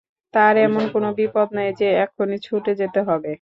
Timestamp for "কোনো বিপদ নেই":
0.93-1.69